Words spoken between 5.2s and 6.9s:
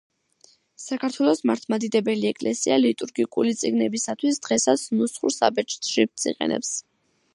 საბეჭდ შრიფტს იყენებს.